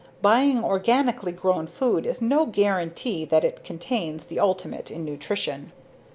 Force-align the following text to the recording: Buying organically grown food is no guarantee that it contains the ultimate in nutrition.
Buying 0.19 0.63
organically 0.63 1.31
grown 1.31 1.67
food 1.67 2.07
is 2.07 2.23
no 2.23 2.47
guarantee 2.47 3.23
that 3.25 3.43
it 3.43 3.63
contains 3.63 4.25
the 4.25 4.39
ultimate 4.39 4.89
in 4.89 5.05
nutrition. 5.05 5.71